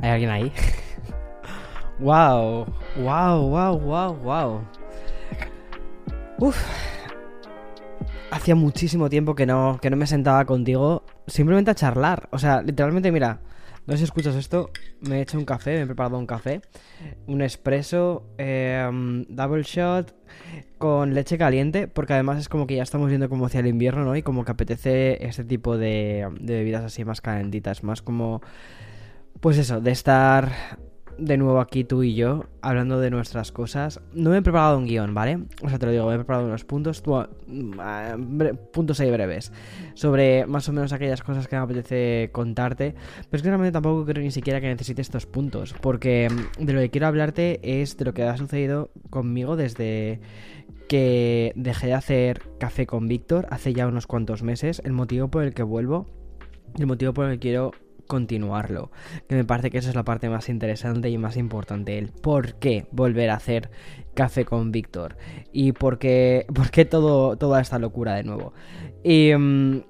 [0.00, 0.52] ¿Hay alguien ahí?
[1.98, 2.66] wow,
[2.96, 4.60] wow, wow, wow, wow.
[6.38, 6.56] Uf.
[8.30, 12.28] Hacía muchísimo tiempo que no, que no me sentaba contigo simplemente a charlar.
[12.30, 13.40] O sea, literalmente, mira,
[13.88, 14.70] no sé si escuchas esto,
[15.00, 16.60] me he hecho un café, me he preparado un café,
[17.26, 20.14] un espresso, em, double shot
[20.76, 24.04] con leche caliente, porque además es como que ya estamos yendo como hacia el invierno,
[24.04, 24.14] ¿no?
[24.14, 28.42] Y como que apetece este tipo de, de bebidas así más calentitas, más como
[29.40, 30.52] pues eso, de estar
[31.18, 34.00] de nuevo aquí tú y yo hablando de nuestras cosas.
[34.12, 35.40] No me he preparado un guion, ¿vale?
[35.62, 37.02] O sea, te lo digo, me he preparado unos puntos,
[37.78, 38.16] ah,
[38.72, 39.52] puntos ahí breves,
[39.94, 42.94] sobre más o menos aquellas cosas que me apetece contarte.
[42.94, 46.28] Pero es que realmente tampoco creo ni siquiera que necesite estos puntos, porque
[46.58, 50.20] de lo que quiero hablarte es de lo que ha sucedido conmigo desde
[50.88, 55.44] que dejé de hacer café con Víctor hace ya unos cuantos meses, el motivo por
[55.44, 56.06] el que vuelvo,
[56.78, 57.72] el motivo por el que quiero
[58.08, 58.90] continuarlo.
[59.28, 61.96] Que me parece que esa es la parte más interesante y más importante.
[61.96, 63.70] El por qué volver a hacer
[64.14, 65.16] café con Víctor.
[65.52, 68.52] Y por qué, por qué todo, toda esta locura de nuevo.
[69.04, 69.82] Y mm,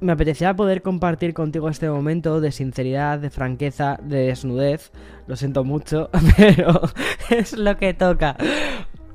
[0.00, 4.90] me apetecía poder compartir contigo este momento de sinceridad, de franqueza, de desnudez.
[5.26, 6.82] Lo siento mucho, pero
[7.30, 8.36] es lo que toca.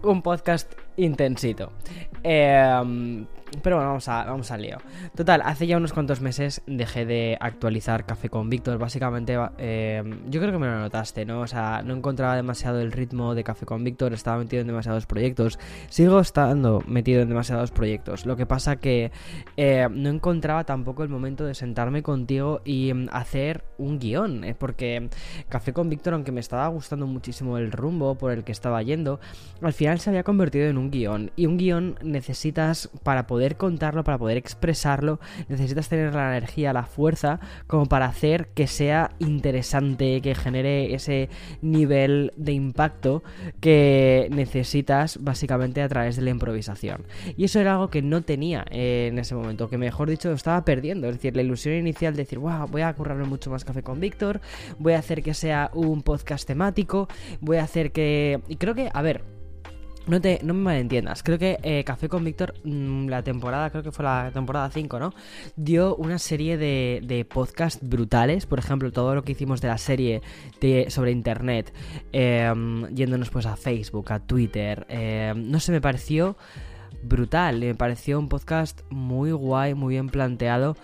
[0.01, 1.71] Un podcast intensito.
[2.23, 3.25] Eh,
[3.63, 4.77] pero bueno, vamos, a, vamos al lío.
[5.15, 8.77] Total, hace ya unos cuantos meses dejé de actualizar Café con Víctor.
[8.77, 11.41] Básicamente, eh, yo creo que me lo notaste, ¿no?
[11.41, 15.05] O sea, no encontraba demasiado el ritmo de Café con Víctor, estaba metido en demasiados
[15.05, 15.59] proyectos.
[15.89, 18.25] Sigo estando metido en demasiados proyectos.
[18.25, 19.11] Lo que pasa que
[19.55, 24.43] eh, no encontraba tampoco el momento de sentarme contigo y mm, hacer un guion.
[24.43, 24.55] ¿eh?
[24.55, 25.09] Porque
[25.49, 29.19] Café con Víctor, aunque me estaba gustando muchísimo el rumbo por el que estaba yendo,
[29.61, 31.31] al final se había convertido en un guion.
[31.35, 36.73] Y un guion necesitas para poder poder contarlo, para poder expresarlo, necesitas tener la energía,
[36.73, 41.29] la fuerza, como para hacer que sea interesante, que genere ese
[41.61, 43.21] nivel de impacto
[43.59, 47.03] que necesitas básicamente a través de la improvisación.
[47.35, 51.05] Y eso era algo que no tenía en ese momento, que mejor dicho estaba perdiendo.
[51.05, 53.99] Es decir, la ilusión inicial de decir, wow, voy a currarme mucho más café con
[53.99, 54.41] Víctor,
[54.79, 57.07] voy a hacer que sea un podcast temático,
[57.39, 58.41] voy a hacer que...
[58.47, 59.36] Y creo que, a ver,
[60.07, 63.83] no, te, no me malentiendas, creo que eh, Café con Víctor, mm, la temporada, creo
[63.83, 65.13] que fue la temporada 5, ¿no?
[65.55, 69.77] Dio una serie de, de podcasts brutales, por ejemplo, todo lo que hicimos de la
[69.77, 70.21] serie
[70.61, 71.73] de, sobre Internet,
[72.11, 76.37] em, yéndonos pues a Facebook, a Twitter, em, no sé, me pareció
[77.03, 80.75] brutal, me pareció un podcast muy guay, muy bien planteado,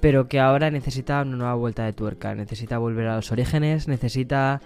[0.00, 4.60] pero que ahora necesita una nueva vuelta de tuerca, necesita volver a los orígenes, necesita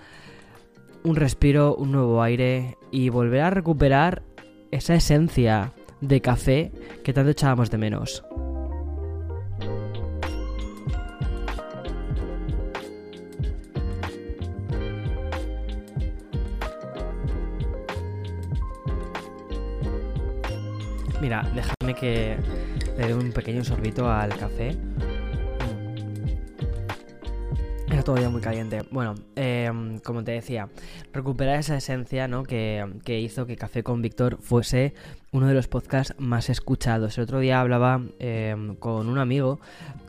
[1.07, 4.25] un respiro, un nuevo aire y volver a recuperar
[4.73, 6.73] esa esencia de café
[7.05, 8.25] que tanto echábamos de menos.
[21.21, 22.37] Mira, déjame que
[22.99, 24.77] le dé un pequeño sorbito al café
[28.05, 28.83] todavía muy caliente.
[28.91, 30.69] Bueno, em, como te decía,
[31.13, 32.45] recuperar esa esencia ¿no?
[32.45, 34.95] que, hizo que Café con Víctor fuese
[35.37, 37.19] uno de los podcasts más escuchados.
[37.19, 39.61] El otro día hablaba em, con un amigo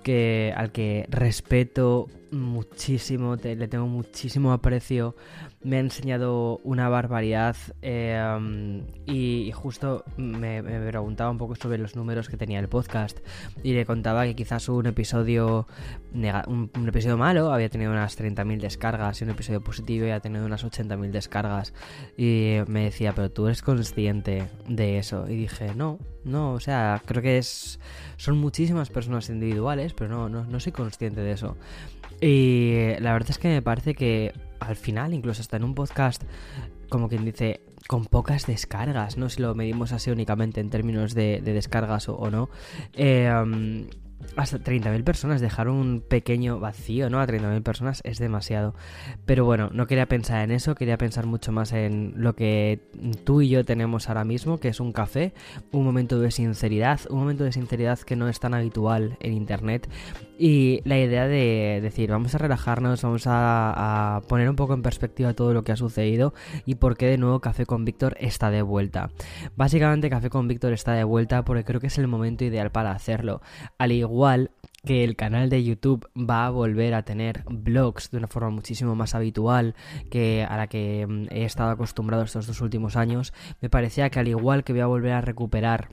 [0.02, 5.16] que, al que respeto muchísimo, le tengo muchísimo aprecio.
[5.64, 12.30] Me ha enseñado una barbaridad em, y, justo me, preguntaba un poco sobre los números
[12.30, 13.20] que tenía el podcast.
[13.64, 15.68] Y le contaba que quizás un episodio
[16.14, 20.64] un, episodio malo había tenido unas 30.000 descargas y un episodio positivo había tenido unas
[20.64, 21.74] 80.000 descargas.
[22.18, 27.02] Y me decía, pero tú eres consciente de eso y dije, no, no, o sea,
[27.06, 27.80] creo que es
[28.18, 31.56] son muchísimas personas individuales, pero no, no, no soy consciente de eso.
[32.22, 36.24] Y la verdad es que me parece que al final, incluso hasta en un podcast,
[36.90, 41.42] como quien dice, con pocas descargas, no si lo medimos así únicamente en términos de,
[41.42, 42.50] descargas o, no,
[42.94, 43.32] eh,
[44.36, 47.20] hasta 30.000 personas, dejar un pequeño vacío, ¿no?
[47.20, 48.76] A 30.000 personas es demasiado.
[49.26, 52.80] Pero bueno, no quería pensar en eso, quería pensar mucho más en lo que
[53.24, 55.34] tú y yo tenemos ahora mismo, que es un café,
[55.72, 59.90] un momento de sinceridad, un momento de sinceridad que no es tan habitual en Internet
[60.40, 65.34] Y la idea de decir, vamos a relajarnos, vamos a, poner un poco en perspectiva
[65.34, 66.34] todo lo que ha sucedido
[66.66, 69.10] y por qué de nuevo Café con Víctor está de vuelta.
[69.56, 72.92] Básicamente Café con Víctor está de vuelta porque creo que es el momento ideal para
[72.92, 73.42] hacerlo.
[73.80, 74.52] Al igual
[74.86, 78.96] que el canal de YouTube va a volver a tener vlogs de una forma muchísimo
[78.96, 79.76] más habitual
[80.10, 84.20] que a la que mm, he estado acostumbrado estos dos últimos años, me parecía que
[84.20, 85.90] al igual que voy a volver a recuperar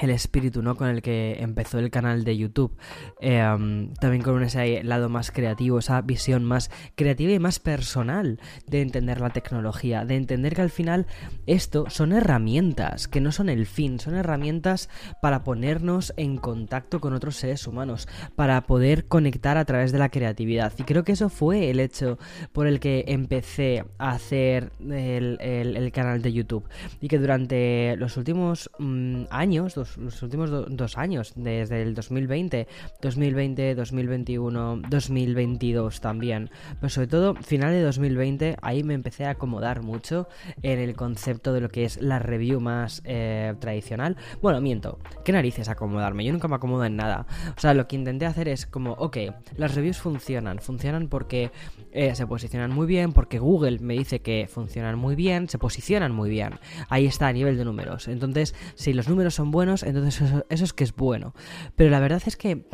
[0.00, 0.76] el espíritu ¿no?
[0.76, 2.76] con el que empezó el canal de YouTube,
[3.20, 8.82] em, también con ese lado más creativo, esa visión más creativa y más personal de
[8.82, 11.06] entender la tecnología, de entender que al final
[11.46, 14.88] esto son herramientas, que no son el fin, son herramientas
[15.20, 20.08] para ponernos en contacto con otros seres humanos, para poder conectar a través de la
[20.08, 20.72] creatividad.
[20.78, 22.18] Y creo que eso fue el hecho
[22.52, 26.64] por el que empecé a hacer el, canal de YouTube.
[27.00, 32.66] Y que durante los últimos mm, años, últimos dos años, desde el 2020,
[33.00, 36.50] 2020, 2021, 2022 también.
[36.80, 40.28] Pero sobre todo, final de 2020, ahí me empecé a acomodar mucho
[40.62, 44.16] en el concepto de lo que es la review más eh, tradicional.
[44.42, 46.24] Bueno, miento, ¿qué narices acomodarme?
[46.24, 47.26] Yo nunca me acomodo en nada.
[47.56, 49.16] O sea, lo que intenté hacer es como, ok,
[49.56, 51.50] las reviews funcionan, funcionan porque
[51.92, 56.12] eh, se posicionan muy bien, porque Google me dice que funcionan muy bien, se posicionan
[56.12, 56.58] muy bien.
[56.88, 58.08] Ahí está a nivel de números.
[58.08, 61.34] Entonces, si los números son buenos, entonces eso, es que es bueno.
[61.76, 62.66] Pero la verdad es que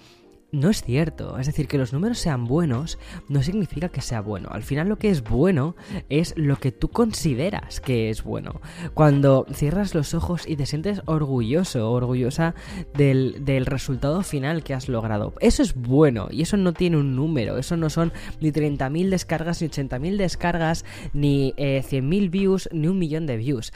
[0.54, 1.38] no es cierto.
[1.38, 2.98] Es decir, que los números sean buenos
[3.28, 4.48] no significa que sea bueno.
[4.52, 5.74] Al final lo que es bueno
[6.08, 8.60] es lo que tú consideras que es bueno.
[8.94, 12.54] Cuando cierras los ojos y te sientes orgulloso, orgullosa
[12.94, 15.34] del, del resultado final que has logrado.
[15.40, 17.58] Eso es bueno y eso no tiene un número.
[17.58, 22.98] Eso no son ni 30.000 descargas, ni 80.000 descargas, ni eh, 100.000 views, ni un
[22.98, 23.72] millón de views.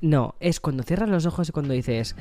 [0.00, 2.16] No, es cuando cierras los ojos y cuando dices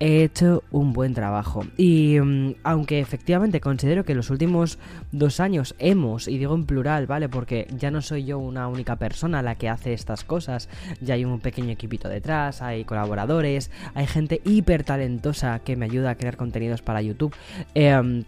[0.00, 1.64] he hecho un buen trabajo.
[1.76, 4.78] Y mm, aunque efectivamente considero que los últimos
[5.12, 7.28] dos años hemos, y digo en plural, ¿vale?
[7.28, 10.68] Porque ya no soy yo una única persona la que hace estas cosas,
[11.00, 16.10] ya hay un pequeño equipito detrás, hay colaboradores, hay gente hiper talentosa que me ayuda
[16.10, 17.34] a crear contenidos para YouTube.
[17.74, 18.24] Eh,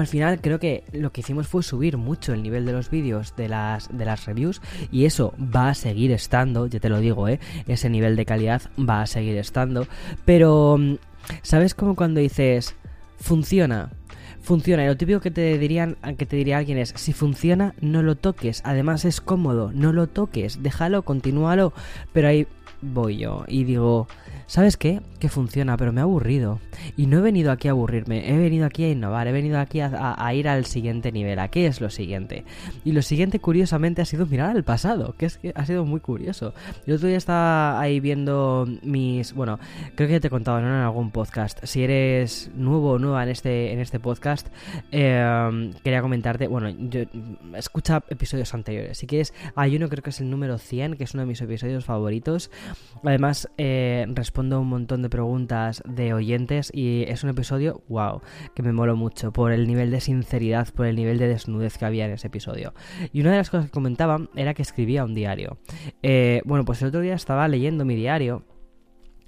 [0.00, 3.34] al final creo que lo que hicimos fue subir mucho el nivel de los vídeos
[3.36, 4.60] de las, de las reviews
[4.90, 7.40] y eso va a seguir estando, ya te lo digo, ¿eh?
[7.66, 9.86] ese nivel de calidad va a seguir estando,
[10.24, 10.96] pero mm,
[11.42, 12.74] ¿sabes como cuando dices
[13.18, 13.90] funciona?
[14.42, 18.02] Funciona, y lo típico que te dirían, que te diría alguien es, si funciona, no
[18.02, 21.74] lo toques, además es cómodo, no lo toques, déjalo, continúalo,
[22.14, 22.46] pero ahí
[22.80, 24.08] voy yo y digo,
[24.50, 25.00] ¿sabes qué?
[25.20, 26.58] Que funciona, pero me ha aburrido.
[26.96, 29.78] Y no he venido aquí a aburrirme, he venido aquí a innovar, he venido aquí
[29.80, 31.38] a, ir al siguiente nivel.
[31.38, 32.44] ¿A qué es lo siguiente?
[32.84, 36.00] Y lo siguiente, curiosamente, ha sido mirar al pasado, que es que ha sido muy
[36.00, 36.52] curioso.
[36.84, 39.34] El otro día estaba ahí viendo mis.
[39.34, 39.60] Bueno,
[39.94, 41.64] creo que te he contado en algún podcast.
[41.64, 44.48] Si eres nuevo o nueva en este, en este podcast,
[44.90, 46.48] em, quería comentarte.
[46.48, 47.02] Bueno, yo
[47.54, 48.98] escucha episodios anteriores.
[48.98, 51.40] Si quieres, hay uno, creo que es el número 100, que es uno de mis
[51.40, 52.50] episodios favoritos.
[53.04, 54.06] Además, eh,
[54.40, 58.22] respondo un montón de preguntas de oyentes y es un episodio, wow,
[58.54, 61.84] que me moló mucho por el nivel de sinceridad, por el nivel de desnudez que
[61.84, 62.72] había en ese episodio.
[63.12, 65.58] Y una de las cosas que comentaba era que escribía un diario.
[66.02, 68.44] Eh, bueno, pues el otro día estaba leyendo mi diario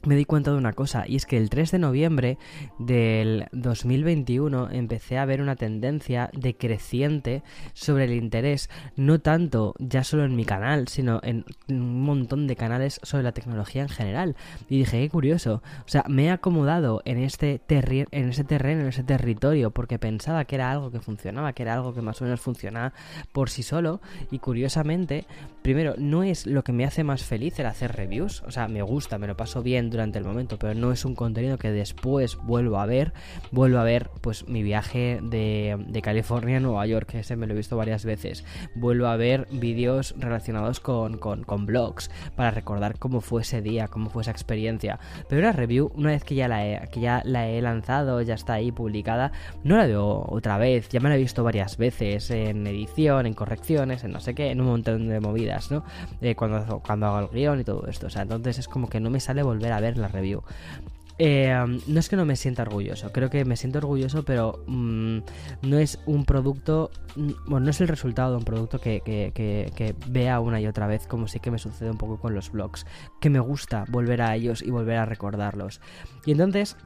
[0.05, 2.39] me di cuenta de una cosa, y es que el 3 de noviembre
[2.79, 10.25] del 2021 empecé a ver una tendencia decreciente sobre el interés, no tanto ya solo
[10.25, 14.37] en mi canal, sino en un montón de canales sobre la tecnología en general.
[14.69, 18.89] Y dije, qué curioso, o sea, me he acomodado en este, en ese terreno, en
[18.89, 22.25] ese territorio, porque pensaba que era algo que funcionaba, que era algo que más o
[22.25, 22.93] menos funcionaba
[23.33, 24.01] por sí solo,
[24.31, 25.27] y curiosamente,
[25.63, 28.83] primero, no es lo que me hace más feliz el hacer reviews, o sea, me
[28.83, 32.37] gusta, me lo paso bien, durante el momento, pero no es un contenido que después
[32.37, 33.13] vuelvo a ver.
[33.51, 37.55] Vuelvo a ver pues mi viaje de, California a Nueva York, que ese me lo
[37.55, 38.45] he visto varias veces.
[38.75, 43.89] Vuelvo a ver vídeos relacionados con, con, con blogs para recordar cómo fue ese día,
[43.89, 44.99] cómo fue esa experiencia.
[45.29, 48.35] Pero la review, una vez que ya la he, que ya la he lanzado, ya
[48.35, 49.33] está ahí publicada,
[49.63, 50.89] no la veo otra vez.
[50.89, 54.51] Ya me la he visto varias veces en edición, en correcciones, en no sé qué,
[54.51, 55.85] en un montón de movidas, ¿no?
[56.21, 58.07] Eh, cuando, cuando hago el guion y todo esto.
[58.07, 60.43] O sea, entonces es como que no me sale volver a ver la review.
[61.19, 61.55] Eh,
[61.87, 65.19] no es que no me sienta orgulloso, creo que me siento orgulloso, pero mm,
[65.63, 69.95] no es un producto, mm, bueno, no es el resultado de un producto que, que,
[70.09, 72.87] vea una y otra vez, como sí que me sucede un poco con los blogs,
[73.21, 75.81] que me gusta volver a ellos y volver a recordarlos.
[76.25, 76.77] Y entonces,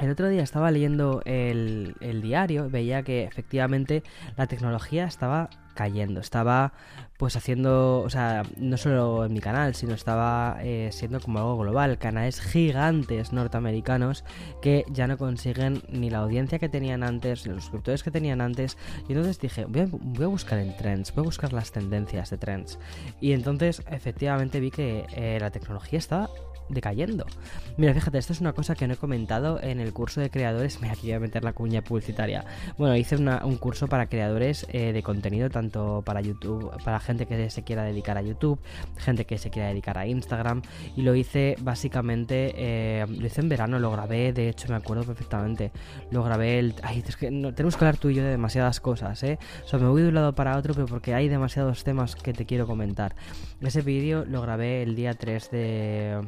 [0.00, 4.02] el otro día estaba leyendo el, el diario, veía que efectivamente
[4.36, 6.20] la tecnología estaba cayendo.
[6.20, 6.72] Estaba
[7.16, 11.58] pues haciendo, o sea, no solo en mi canal, sino estaba eh, siendo como algo
[11.58, 11.98] global.
[11.98, 14.24] Canales gigantes norteamericanos
[14.62, 18.40] que ya no consiguen ni la audiencia que tenían antes, ni los suscriptores que tenían
[18.40, 18.76] antes.
[19.08, 22.78] Y entonces dije, voy a, buscar en trends, voy a buscar las tendencias de trends.
[23.20, 26.30] Y entonces efectivamente vi que eh, la tecnología estaba
[26.68, 27.26] decayendo.
[27.76, 30.80] Mira, fíjate, esto es una cosa que no he comentado en el curso de creadores.
[30.80, 32.44] Mira, aquí voy a meter la cuña publicitaria.
[32.78, 37.50] Bueno, hice un curso para creadores eh, de contenido, tanto para YouTube, para gente que
[37.50, 38.60] se quiera dedicar a YouTube,
[38.96, 40.62] gente que se quiera dedicar a Instagram.
[40.96, 45.04] Y lo hice básicamente, eh, lo hice en verano, lo grabé, de hecho me acuerdo
[45.04, 45.72] perfectamente.
[46.10, 46.74] Lo grabé el...
[46.82, 49.38] Ay, es que no, tenemos que hablar tú y yo de demasiadas cosas, ¿eh?
[49.64, 52.32] O sea, me voy de un lado para otro, pero porque hay demasiados temas que
[52.32, 53.14] te quiero comentar.
[53.60, 56.20] Ese vídeo lo grabé el día 3 de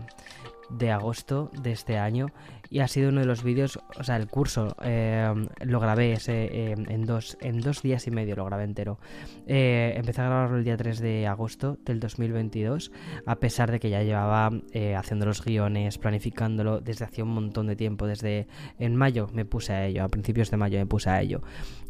[0.70, 2.28] de agosto de este año
[2.70, 6.44] y ha sido uno de los vídeos, o sea, el curso eh, lo grabé ese,
[6.44, 8.98] eh, en, dos, en dos días y medio, lo grabé entero.
[9.46, 12.92] Eh, empecé a grabarlo el día 3 de agosto del 2022,
[13.24, 14.50] a pesar de que ya llevaba
[14.96, 18.46] haciendo los guiones, planificándolo desde hace un montón de tiempo, desde
[18.78, 21.42] en mayo me puse a ello, a principios de mayo me puse a ello.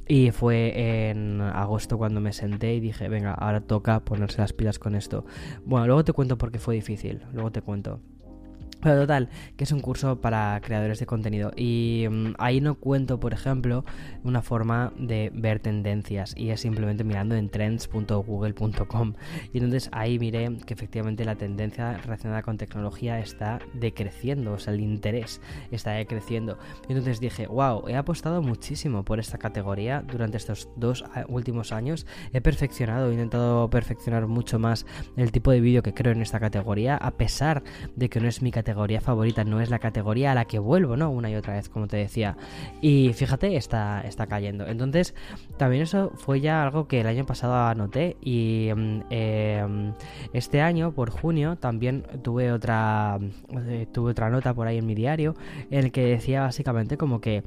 [0.09, 4.79] Y fue en agosto cuando me senté y dije, venga, ahora toca ponerse las pilas
[4.79, 5.25] con esto.
[5.65, 8.01] Bueno, luego te cuento por qué fue difícil, luego te cuento.
[8.81, 11.53] Pero total, que es un curso para creadores de contenido.
[11.57, 13.85] Y mm, ahí no cuento, por ejemplo,
[14.23, 16.35] una forma de ver tendencias.
[16.37, 19.15] Y es simplemente mirando en trends.google.com
[19.53, 24.75] y entonces ahí miré que efectivamente la tendencia relacionada con tecnología está decreciendo, o sea,
[24.75, 25.41] el interés
[25.71, 26.59] está decreciendo.
[26.89, 32.07] Y entonces dije, wow, he apostado muchísimo por esta categoría durante estos dos últimos años,
[32.33, 36.41] he perfeccionado, he intentado perfeccionar mucho más el tipo de vídeo que creo en esta
[36.41, 37.63] categoría, a pesar
[37.95, 40.59] de que no es mi categoría categoría favorita, no es la categoría a la que
[40.59, 41.09] vuelvo, ¿no?
[41.09, 42.37] Una y otra vez, como te decía.
[42.81, 44.67] Y fíjate, está, está cayendo.
[44.67, 45.15] Entonces,
[45.57, 49.93] también eso fue ya algo que el año pasado anoté y mm, em,
[50.33, 53.21] este año, por junio, también tuve otra,
[53.69, 55.37] eh, tuve otra nota por ahí en mi diario
[55.71, 57.45] en el que decía básicamente como que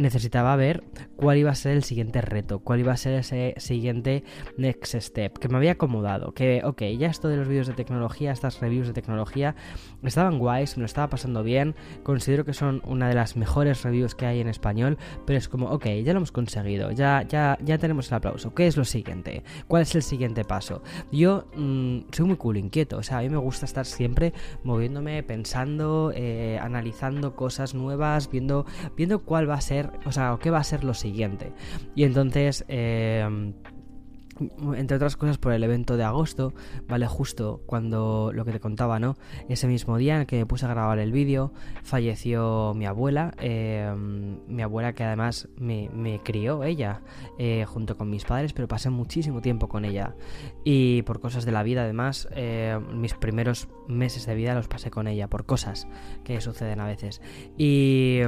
[0.00, 0.82] necesitaba ver
[1.16, 4.24] cuál iba a ser el siguiente reto, cuál iba a ser ese siguiente
[4.56, 8.32] next step, que me había acomodado, que ok, ya esto de los vídeos de tecnología,
[8.32, 9.54] estas reviews de tecnología,
[10.02, 14.14] estaban guays, me lo estaba pasando bien, considero que son una de las mejores reviews
[14.14, 17.78] que hay en español, pero es como, ok, ya lo hemos conseguido, ya, ya, ya
[17.78, 19.44] tenemos el aplauso, ¿qué es lo siguiente?
[19.68, 20.82] ¿Cuál es el siguiente paso?
[21.12, 24.32] Yo mm, soy muy cool, inquieto, o sea, a mí me gusta estar siempre
[24.64, 28.64] moviéndome, pensando, eh, analizando cosas nuevas, viendo,
[28.96, 31.52] viendo cuál va a ser o sea, qué va a ser lo siguiente.
[31.94, 33.52] Y entonces, eh,
[34.74, 36.54] entre otras cosas por el evento de agosto,
[36.88, 37.06] ¿vale?
[37.06, 39.16] Justo cuando lo que te contaba, ¿no?
[39.48, 43.92] Ese mismo día en que me puse a grabar el vídeo, falleció mi abuela, eh,
[43.96, 45.88] mi abuela que además me,
[46.24, 47.02] crió ella
[47.38, 50.14] eh, junto con mis padres, pero pasé muchísimo tiempo con ella.
[50.64, 52.28] Y por cosas de la vida, además,
[52.92, 55.86] mis primeros meses de vida los pasé con ella, por cosas
[56.24, 57.20] que suceden a veces.
[57.56, 58.20] Y...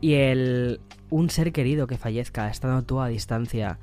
[0.00, 3.78] Y el un ser querido que fallezca estando tú a distancia,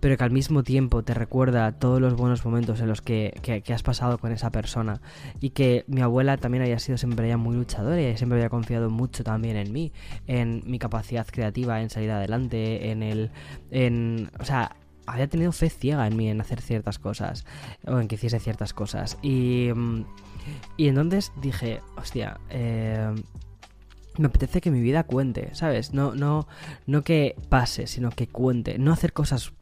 [0.00, 3.82] pero que al mismo tiempo te recuerda todos los buenos momentos en los que, has
[3.82, 5.00] pasado con esa persona
[5.40, 8.88] y que mi abuela también haya sido siempre ya muy luchadora y siempre había confiado
[8.88, 9.92] mucho también en mí,
[10.26, 13.30] en mi capacidad creativa, en salir adelante, en el...
[13.70, 17.44] En, o sea, había tenido fe ciega en mí en hacer ciertas cosas
[17.86, 19.18] o en que hiciese ciertas cosas.
[19.22, 19.68] Y...
[20.78, 23.14] Y entonces dije, hostia, eh,
[24.20, 25.94] me apetece que mi vida cuente, ¿sabes?
[25.94, 26.46] No, no,
[26.86, 28.78] no que pase, sino que cuente.
[28.78, 29.52] No hacer cosas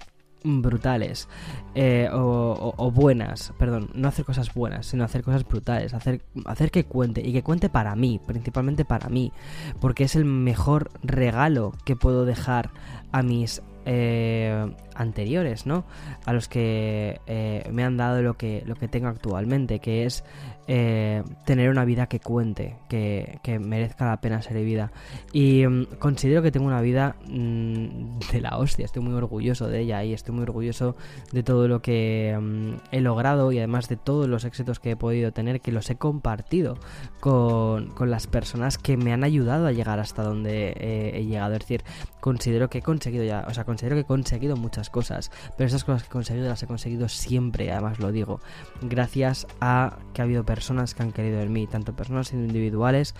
[0.44, 1.28] brutales
[1.74, 6.84] eh, o, buenas, perdón, no hacer cosas buenas, sino hacer cosas brutales, hacer, hacer que
[6.84, 9.32] cuente y que cuente para mí, principalmente para mí,
[9.80, 12.70] porque es el mejor regalo que puedo dejar
[13.12, 15.84] a mis eh, anteriores, ¿no?
[16.26, 20.24] A los que eh, me han dado lo que, lo que tengo actualmente, que es
[20.70, 24.92] eh, tener una vida que cuente, que, merezca la pena ser vivida.
[25.32, 29.80] Y mm, considero que tengo una vida mm, de la hostia, estoy muy orgulloso de
[29.80, 30.94] ella y estoy muy orgulloso
[31.32, 34.96] de todo lo que mm, he logrado y además de todos los éxitos que he
[34.96, 36.76] podido tener, que los he compartido
[37.20, 40.74] con, las personas que me han ayudado a llegar hasta donde
[41.14, 41.54] he llegado.
[41.54, 41.82] Es decir,
[42.20, 45.84] considero que he conseguido ya, o sea, considero que he conseguido muchas cosas, pero esas
[45.84, 48.40] cosas que he conseguido las he conseguido siempre, además lo digo,
[48.82, 53.14] gracias a que ha habido personas que han querido en mí, tanto personas individuales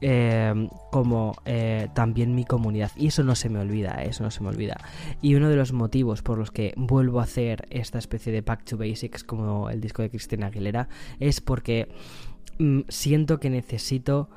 [0.00, 2.90] eh, como eh, también mi comunidad.
[2.96, 4.76] Y eso no se me olvida, eh, eso no se me olvida.
[5.22, 8.64] Y uno de los motivos por los que vuelvo a hacer esta especie de Back
[8.64, 11.88] to Basics como el disco de Cristina Aguilera es porque
[12.58, 14.28] mm, siento que necesito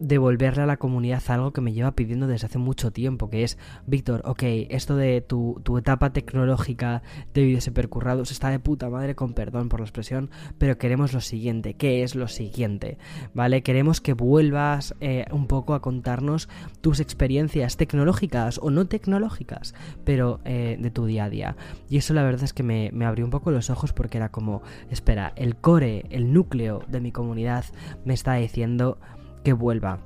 [0.00, 3.58] devolverle a la comunidad algo que me lleva pidiendo desde hace mucho tiempo, que es,
[3.86, 7.02] Víctor, ok, esto de tu, etapa tecnológica
[7.34, 11.20] de vídeos hipercurrados está de puta madre, con perdón por la expresión, pero queremos lo
[11.20, 12.98] siguiente, ¿qué es lo siguiente?
[13.34, 13.62] ¿Vale?
[13.62, 16.48] Queremos que vuelvas eh, un poco a contarnos
[16.80, 19.74] tus experiencias tecnológicas o no tecnológicas,
[20.04, 21.56] pero eh, de tu día a día.
[21.88, 24.30] Y eso la verdad es que me, me abrió un poco los ojos porque era
[24.30, 27.64] como, espera, el core, el núcleo de mi comunidad
[28.04, 28.98] me está diciendo
[29.46, 30.00] que vuelva.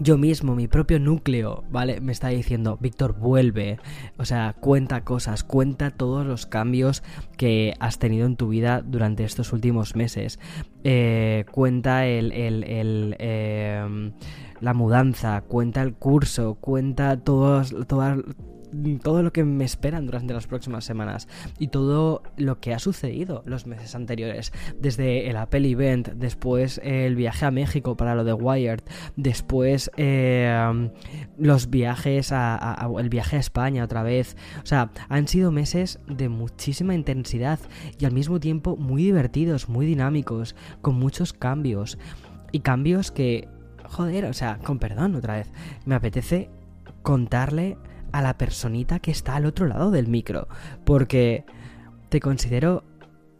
[0.00, 2.00] Yo mismo, mi propio núcleo, ¿vale?
[2.00, 3.78] Me está diciendo, Víctor, vuelve.
[4.16, 7.04] O sea, cuenta cosas, cuenta todos los cambios
[7.36, 10.40] que has tenido en tu vida durante estos últimos meses.
[10.82, 14.10] Eh, cuenta el, el, em,
[14.60, 18.18] la mudanza, cuenta el curso, cuenta todos, todas
[19.02, 21.28] todo lo que me esperan durante las próximas semanas
[21.58, 27.16] y todo lo que ha sucedido los meses anteriores, desde el Apple Event, después el
[27.16, 28.80] viaje a México para lo de Wired,
[29.16, 30.90] después eh,
[31.38, 36.28] los viajes a, el viaje a España otra vez, o sea, han sido meses de
[36.28, 37.58] muchísima intensidad
[37.98, 41.98] y al mismo tiempo muy divertidos, muy dinámicos, con muchos cambios.
[42.52, 43.48] Y cambios que,
[43.84, 45.50] joder, o sea, con perdón otra vez,
[45.84, 46.50] me apetece
[47.02, 47.76] contarle
[48.14, 50.46] a la personita que está al otro lado del micro.
[50.84, 51.44] Porque
[52.10, 52.84] te considero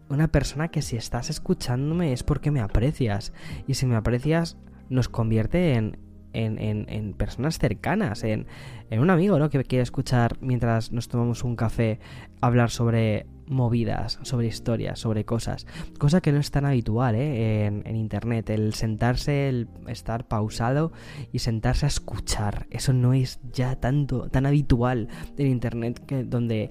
[0.09, 3.33] una persona que si estás escuchándome es porque me aprecias.
[3.69, 4.57] Y si me aprecias,
[4.91, 5.97] nos convierte en,
[6.33, 8.49] en, en, personas cercanas, en,
[8.91, 9.49] en, un amigo, ¿no?
[9.49, 12.01] Que quiere escuchar mientras nos tomamos un café
[12.41, 15.67] hablar sobre movidas, sobre historias, sobre cosas.
[15.99, 17.67] Cosa que no es tan habitual ¿eh?
[17.67, 18.51] en, internet.
[18.51, 20.93] El sentarse, el estar pausado
[21.33, 22.67] y sentarse a escuchar.
[22.71, 26.71] Eso no es ya tanto, tan habitual en internet que donde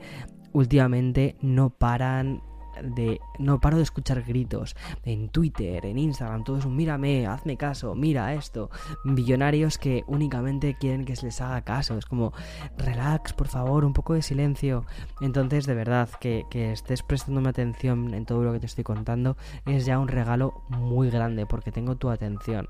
[0.51, 2.42] últimamente no paran
[2.82, 7.96] de no paro de escuchar gritos en Twitter, en Instagram, todos un mírame, hazme caso,
[7.96, 8.70] mira esto,
[9.03, 12.34] billonarios que únicamente quieren que se les haga caso, es como
[12.77, 14.86] relax, por favor, un poco de silencio.
[15.22, 19.38] Entonces, de verdad, que, que estés prestándome atención en todo lo que te estoy contando
[19.65, 22.70] es ya un regalo muy grande porque tengo tu atención.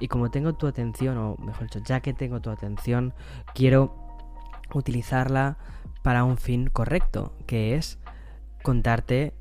[0.00, 3.14] Y como tengo tu atención, o mejor dicho, ya que tengo tu atención,
[3.54, 3.94] quiero
[4.72, 5.58] utilizarla
[6.02, 7.98] para un fin correcto, que es
[8.68, 9.32] contarte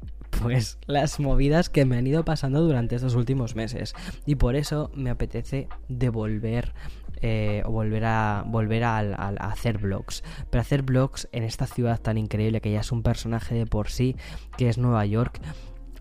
[0.41, 3.93] pues las movidas que me han ido pasando durante estos últimos meses.
[4.25, 6.73] Y por eso me apetece devolver
[7.21, 8.99] eh, o volver a volver a,
[9.39, 10.23] hacer vlogs.
[10.49, 13.89] Pero hacer vlogs en esta ciudad tan increíble que ya es un personaje de por
[13.89, 14.15] sí
[14.57, 15.41] que es Nueva York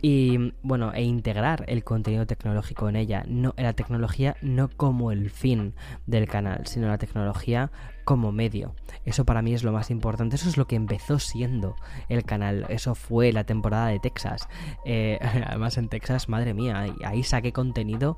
[0.08, 3.24] y bueno, e integrar el contenido tecnológico en ella.
[3.26, 5.74] No, la tecnología no como el fin
[6.06, 7.72] del canal, sino la tecnología
[8.04, 8.76] como medio.
[9.04, 10.36] Eso para mí es lo más importante.
[10.36, 11.74] Eso es lo que empezó siendo
[12.08, 12.66] el canal.
[12.68, 14.48] Eso fue la temporada de Texas.
[14.84, 18.16] Eh, además en Texas, madre mía, ahí saqué contenido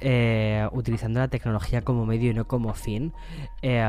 [0.00, 3.12] eh, utilizando la tecnología como medio y no como fin.
[3.60, 3.84] Eh,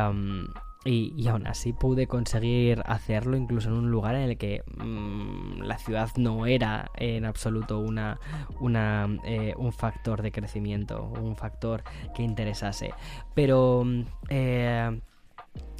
[0.86, 5.78] y, aún así pude conseguir hacerlo incluso en un lugar en el que mm, la
[5.78, 8.18] ciudad no era en absoluto una,
[8.62, 11.84] una eh, un factor de crecimiento, un factor
[12.16, 12.94] que interesase.
[13.36, 15.02] Pero mm, eh,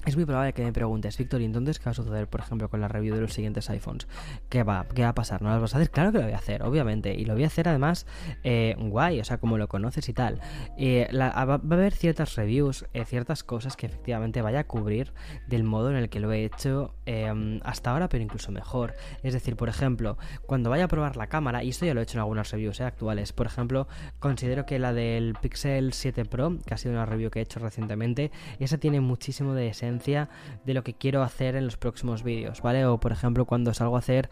[0.10, 2.70] es muy probable que me preguntes, Víctor, ¿y entonces qué va a suceder, por ejemplo,
[2.70, 4.08] con la review de los siguientes iPhones?
[4.50, 5.42] ¿Qué va, qué va a pasar?
[5.42, 5.92] ¿No las vas a hacer?
[5.92, 7.14] Claro que lo voy a hacer, obviamente.
[7.14, 8.06] Y lo voy a hacer además
[8.44, 10.40] eh, guay, o sea, como lo conoces y tal.
[10.78, 15.14] Eh, va, a haber ciertas reviews, eh, ciertas cosas que efectivamente vaya a cubrir
[15.48, 18.96] del modo en el que lo he hecho em, hasta ahora, pero incluso mejor.
[19.24, 22.04] Es decir, por ejemplo, cuando vaya a probar la cámara, y esto ya lo he
[22.04, 23.88] hecho en algunas reviews actuales, por ejemplo,
[24.20, 27.60] considero que la del Pixel 7 Pro, que ha sido una review que he hecho
[27.60, 32.62] recientemente, esa tiene muchísimo de esencia de lo que quiero hacer en los próximos vídeos,
[32.62, 32.86] ¿vale?
[32.86, 34.30] O por ejemplo cuando salgo a hacer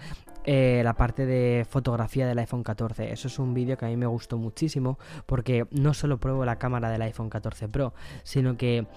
[0.49, 3.12] eh, la parte de fotografía del iPhone 14.
[3.12, 6.58] Eso es un vídeo que a mí me gustó muchísimo porque no solo pruebo la
[6.58, 8.88] cámara del iPhone 14 Pro, sino que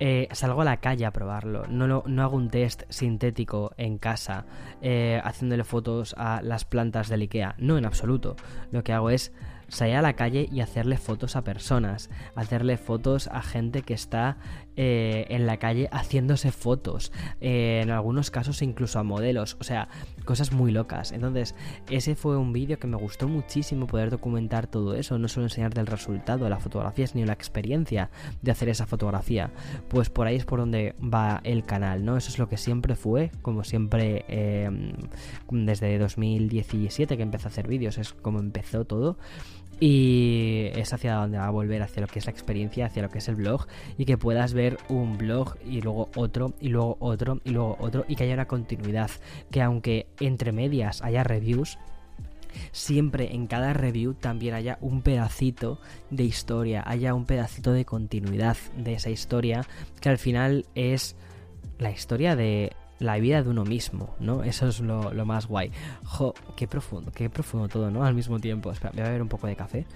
[0.00, 1.66] eh, salgo a la calle a probarlo.
[1.68, 4.46] No, no, hago un test sintético en casa
[4.80, 7.54] eh, haciéndole fotos a las plantas del IKEA.
[7.58, 8.36] No, en absoluto.
[8.72, 9.30] Lo que hago es
[9.68, 14.36] salir a la calle y hacerle fotos a personas, hacerle fotos a gente que está
[14.76, 19.88] eh, en la calle haciéndose fotos, eh, en algunos casos incluso a modelos, o sea,
[20.24, 21.12] cosas muy locas.
[21.12, 21.54] Entonces,
[21.90, 25.80] ese fue un vídeo que me gustó muchísimo poder documentar todo eso, no solo enseñarte
[25.80, 28.10] el resultado de la fotografía, sino la experiencia
[28.42, 29.50] de hacer esa fotografía.
[29.88, 32.16] Pues por ahí es por donde va el canal, ¿no?
[32.16, 34.70] Eso es lo que siempre fue, como siempre eh,
[35.50, 39.16] desde 2017 que empecé a hacer vídeos, es como empezó todo.
[39.80, 43.10] Y es hacia donde va a volver, hacia lo que es la experiencia, hacia lo
[43.10, 43.66] que es el blog.
[43.98, 48.04] Y que puedas ver un blog y luego otro, y luego otro, y luego otro.
[48.08, 49.10] Y que haya una continuidad.
[49.50, 51.78] Que aunque entre medias haya reviews,
[52.72, 58.56] siempre en cada review también haya un pedacito de historia, haya un pedacito de continuidad
[58.76, 59.66] de esa historia
[60.00, 61.16] que al final es
[61.78, 64.42] la historia de la vida de uno mismo, ¿no?
[64.42, 65.70] Eso es lo, más guay.
[66.04, 68.04] Jo, qué profundo, qué profundo todo, ¿no?
[68.04, 68.70] Al mismo tiempo.
[68.70, 69.86] Espera, voy a beber un poco de café.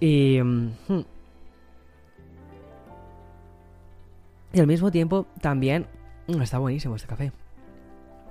[0.00, 0.40] Y...
[0.40, 1.04] Mm, hmm.
[4.52, 5.86] Y al mismo tiempo también...
[6.26, 7.32] Mm, está buenísimo este café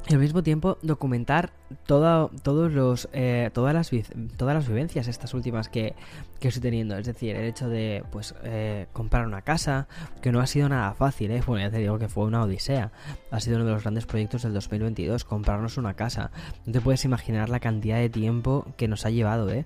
[0.09, 1.51] y al mismo tiempo documentar
[1.85, 3.91] todos los, eh, todas, las,
[4.37, 5.95] todas las vivencias estas últimas que,
[6.39, 6.97] estoy teniendo.
[6.97, 9.87] Es decir, el hecho de pues eh, comprar una casa,
[10.21, 11.43] que no ha sido nada fácil, ¿eh?
[11.45, 12.91] Bueno, ya te digo que fue una odisea.
[13.31, 16.31] Ha sido uno de los grandes proyectos del 2022, comprarnos una casa.
[16.65, 19.65] No te puedes imaginar la cantidad de tiempo que nos ha llevado, ¿eh?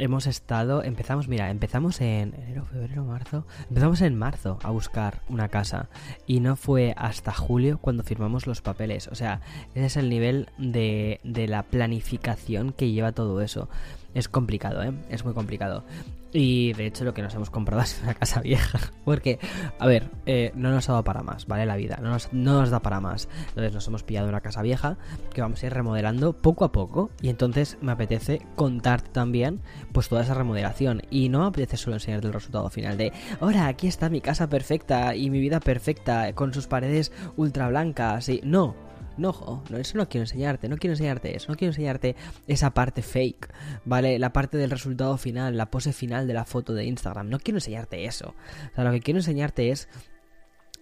[0.00, 5.48] Hemos estado, empezamos, mira, empezamos en enero, febrero, marzo, empezamos en marzo a buscar una
[5.48, 5.88] casa
[6.26, 9.08] y no fue hasta julio cuando firmamos los papeles.
[9.08, 9.40] O sea,
[9.74, 13.68] ese es el nivel de, de la planificación que lleva todo eso.
[14.14, 14.92] Es complicado, ¿eh?
[15.08, 15.84] Es muy complicado.
[16.32, 18.78] Y de hecho lo que nos hemos comprado es una casa vieja.
[19.04, 19.38] Porque,
[19.78, 21.66] a ver, eh, no nos ha dado para más, ¿vale?
[21.66, 23.28] La vida, no nos, no nos da para más.
[23.48, 24.96] Entonces nos hemos pillado una casa vieja
[25.32, 27.10] que vamos a ir remodelando poco a poco.
[27.20, 29.60] Y entonces me apetece contarte también
[29.92, 31.02] pues toda esa remodelación.
[31.10, 34.48] Y no me apetece solo enseñarte el resultado final de, ahora aquí está mi casa
[34.48, 38.28] perfecta y mi vida perfecta con sus paredes ultra blancas.
[38.28, 38.74] Y no,
[39.20, 43.02] no, no, eso no quiero enseñarte, no quiero enseñarte eso, no quiero enseñarte esa parte
[43.02, 43.52] fake,
[43.84, 44.18] ¿vale?
[44.18, 47.58] La parte del resultado final, la pose final de la foto de Instagram, no quiero
[47.58, 48.34] enseñarte eso.
[48.72, 49.88] O sea, lo que quiero enseñarte es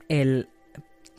[0.09, 0.49] el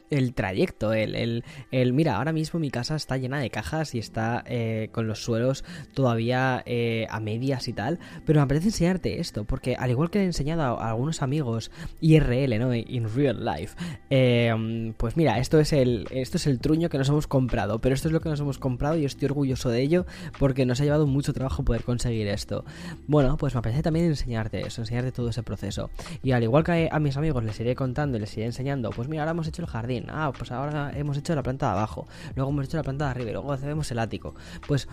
[0.10, 4.00] el trayecto, el, el, el, mira, ahora mismo mi casa está llena de cajas y
[4.00, 9.19] está eh, con los suelos todavía eh, a medias y tal, pero me apetece enseñarte
[9.19, 12.74] esto, porque al igual que he enseñado a, algunos amigos IRL, ¿no?
[12.74, 13.76] In real life,
[14.10, 17.95] eh, pues mira, esto es, el, esto es el truño que nos hemos comprado, pero
[17.95, 20.06] esto es lo que nos hemos comprado y estoy orgulloso de ello
[20.38, 22.65] porque nos ha llevado mucho trabajo poder conseguir esto.
[23.08, 25.89] Bueno, pues me apetece también enseñarte eso, enseñarte todo ese proceso.
[26.24, 29.08] Y al igual que a mis amigos les iré contando y les iré enseñando, pues
[29.08, 32.08] mira, ahora hemos hecho el jardín, Ah, pues ahora hemos hecho la planta de abajo.
[32.36, 34.36] Luego hemos hecho la planta de arriba y luego hacemos el ático.
[34.68, 34.88] Pues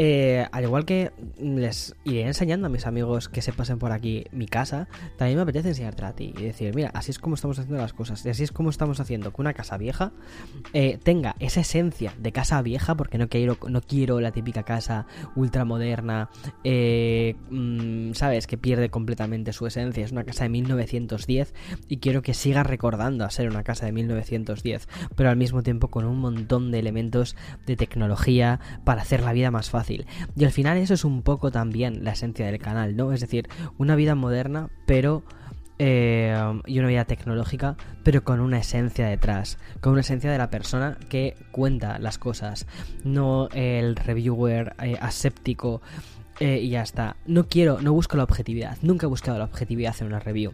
[0.00, 4.26] eh, al igual que les iré enseñando a mis amigos que se pasen por aquí
[4.30, 7.58] mi casa, también me apetece enseñarte a ti y decir, mira, así es como estamos
[7.58, 8.24] haciendo las cosas.
[8.24, 10.12] Y así es como estamos haciendo que una casa vieja
[10.72, 15.06] eh, tenga esa esencia de casa vieja, porque no quiero, no quiero la típica casa
[15.34, 16.30] ultramoderna,
[16.62, 18.46] eh, mm, ¿sabes?
[18.46, 20.04] Que pierde completamente su esencia.
[20.04, 21.54] Es una casa de 1910
[21.88, 24.47] y quiero que siga recordando a ser una casa de 1910
[25.16, 29.50] pero al mismo tiempo con un montón de elementos de tecnología para hacer la vida
[29.50, 30.06] más fácil.
[30.36, 33.12] Y al final eso es un poco también la esencia del canal, ¿no?
[33.12, 35.24] Es decir, una vida moderna, pero...
[35.80, 40.50] Eh, y una vida tecnológica, pero con una esencia detrás, con una esencia de la
[40.50, 42.66] persona que cuenta las cosas,
[43.04, 45.80] no el reviewer eh, aséptico
[46.40, 47.16] eh, y ya está.
[47.26, 50.52] No quiero, no busco la objetividad, nunca he buscado la objetividad en una review.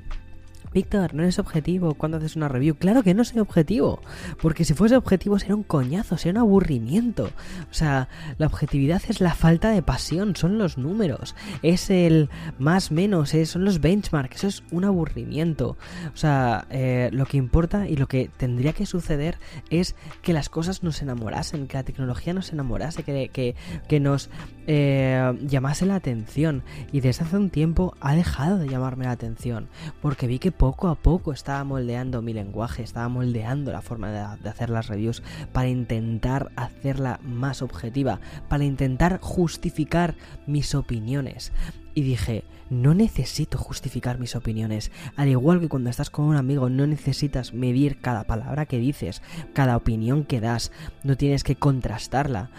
[0.75, 2.75] Víctor, no eres objetivo cuando haces una review.
[2.75, 4.01] Claro que no soy objetivo.
[4.43, 7.31] Porque si fuese objetivo sería un coñazo, sería un aburrimiento.
[7.71, 8.09] O sea,
[8.39, 11.37] la objetividad es la falta de pasión, son los números.
[11.63, 14.37] Es el más menos, son los benchmarks.
[14.37, 15.77] Eso es un aburrimiento.
[16.13, 19.39] O sea, eh, lo que importa y lo que tendría que suceder
[19.71, 23.55] es que las cosas nos enamorasen, que la tecnología nos enamorase, que, que,
[23.87, 24.29] que nos
[24.67, 26.63] eh, llamase la atención.
[26.93, 29.69] Y desde hace un tiempo ha dejado de llamarme la atención.
[30.01, 34.49] Porque vi que poco a poco estaba moldeando mi lenguaje, estaba moldeando la forma de,
[34.49, 35.23] hacer las reviews
[35.53, 40.15] para intentar hacerla más objetiva, para intentar justificar
[40.47, 41.53] mis opiniones.
[41.95, 44.91] Y dije, no necesito justificar mis opiniones.
[45.17, 49.23] Al igual que cuando estás con un amigo, no necesitas medir cada palabra que dices,
[49.53, 50.73] cada opinión que das,
[51.05, 52.51] no tienes que contrastarla.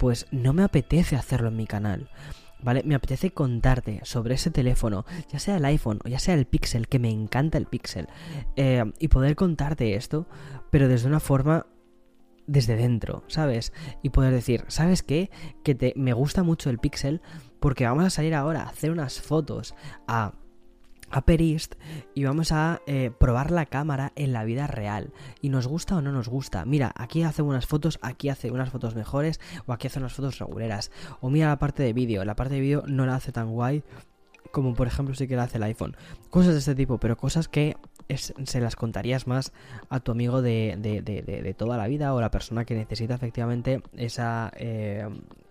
[0.00, 2.08] Pues no me apetece hacerlo en mi canal.
[2.62, 2.82] ¿vale?
[2.86, 6.88] Me apetece contarte sobre ese teléfono, ya sea el iPhone o ya sea el Pixel,
[6.88, 8.08] que me encanta el Pixel,
[8.56, 10.26] eh, y poder contarte esto,
[10.70, 11.66] pero desde una forma
[12.46, 13.74] desde dentro, ¿sabes?
[14.02, 15.30] Y poder decir, ¿sabes qué?
[15.62, 17.20] Que te, me gusta mucho el Pixel
[17.60, 19.74] porque vamos a salir ahora a hacer unas fotos
[20.08, 20.32] a
[21.10, 21.74] a Perist
[22.14, 25.12] y vamos a eh, probar la cámara en la vida real.
[25.40, 26.64] Y nos gusta o no nos gusta.
[26.64, 30.38] Mira, aquí hace unas fotos, aquí hace unas fotos mejores o aquí hace unas fotos
[30.38, 30.90] reguleras.
[31.20, 33.82] O mira la parte de vídeo, la parte de vídeo no la hace tan guay
[34.52, 35.96] como por ejemplo si que la hace el iPhone.
[36.28, 37.76] Cosas de este tipo, pero cosas que
[38.16, 39.52] se las contarías más
[39.88, 43.82] a tu amigo de, de, de, toda la vida o la persona que necesita efectivamente
[43.96, 44.50] esa...
[44.56, 45.08] Eh,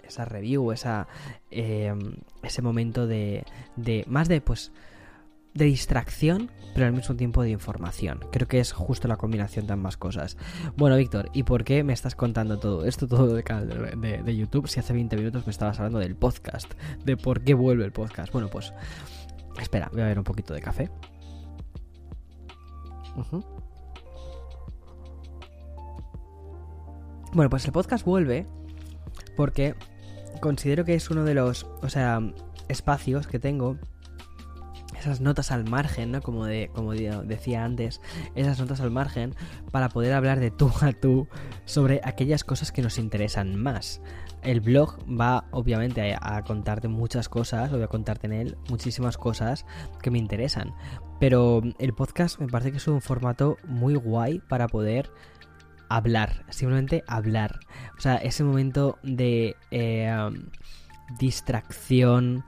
[0.09, 1.07] esa review, esa,
[1.51, 1.93] eh,
[2.41, 3.45] ese momento de,
[3.75, 4.71] de más de pues
[5.53, 8.19] de distracción, pero al mismo tiempo de información.
[8.31, 10.37] Creo que es justo la combinación de ambas cosas.
[10.77, 13.43] Bueno, Víctor, ¿y por qué me estás contando todo esto, todo de,
[13.97, 17.53] de, de, YouTube, si hace 20 minutos me estabas hablando del podcast, de por qué
[17.53, 18.31] vuelve el podcast?
[18.31, 18.73] Bueno, pues,
[19.59, 20.89] espera, voy a ver un poquito de café.
[27.33, 28.47] Bueno, pues el podcast vuelve
[29.35, 29.75] porque
[30.41, 32.21] considero que es uno de los, o sea,
[32.67, 33.77] espacios que tengo
[34.99, 36.21] esas notas al margen, ¿no?
[36.21, 38.01] Como, de, como decía antes,
[38.35, 39.35] esas notas al margen
[39.71, 41.27] para poder hablar de tú a tú
[41.65, 44.01] sobre aquellas cosas que nos interesan más.
[44.41, 49.65] El blog va obviamente a, contarte muchas cosas, voy a contarte en él muchísimas cosas
[50.01, 50.73] que me interesan.
[51.19, 55.11] Pero el podcast me parece que es un formato muy guay para poder
[55.89, 57.59] hablar, simplemente hablar.
[57.97, 60.29] O sea, ese momento de eh,
[61.17, 62.43] distracción,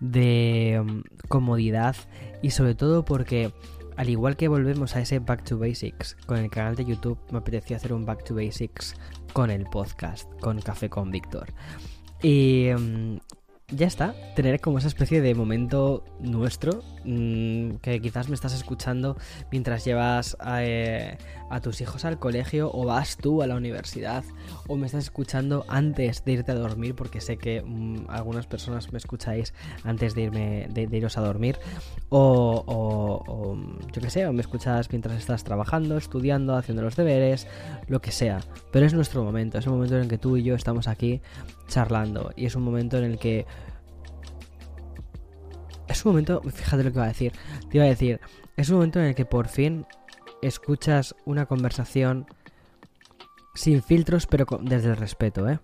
[0.00, 1.96] de um, comodidad
[2.42, 3.52] y sobre todo porque
[3.96, 7.38] al igual que volvemos a ese Back to Basics con el canal de YouTube, me
[7.38, 8.94] apeteció hacer un Back to Basics
[9.32, 11.52] con el podcast, con Café con Víctor.
[12.20, 13.20] Y um,
[13.68, 19.16] ya está, tener como esa especie de momento nuestro, mm, que quizás me estás escuchando
[19.50, 21.16] mientras llevas eh,
[21.54, 24.24] a, tus hijos al colegio o vas tú a la universidad,
[24.66, 28.92] o me estás escuchando antes de irte a dormir, porque sé que mm, algunas personas
[28.92, 31.58] me escucháis antes de irme de, iros a dormir,
[32.08, 33.56] o, o,
[33.92, 37.46] yo que sé, o me escuchas mientras estás trabajando, estudiando, haciendo los deberes,
[37.88, 38.40] lo que sea.
[38.72, 41.20] Pero es nuestro momento, es el momento en el que tú y yo estamos aquí
[41.68, 42.32] charlando.
[42.36, 43.46] Y es un momento en el que...
[45.86, 47.32] Es un momento, fíjate lo que iba a decir.
[47.70, 48.20] Te iba a decir,
[48.56, 49.86] es un momento en el que por fin
[50.46, 52.26] escuchas una conversación
[53.54, 55.60] sin filtros, pero desde el respeto, ¿eh?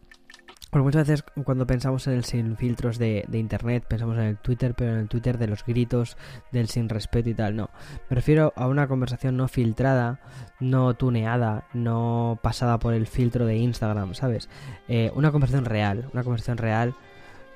[0.70, 4.74] Porque muchas veces cuando pensamos en el sin filtros de, internet, pensamos en el Twitter,
[4.76, 6.16] pero en el Twitter de los gritos,
[6.52, 7.56] del sin respeto y tal.
[7.56, 7.70] No,
[8.08, 10.20] me refiero a una conversación no filtrada,
[10.60, 14.48] no tuneada, no pasada por el filtro de Instagram, ¿sabes?
[14.86, 16.94] Eh, una conversación real, una conversación real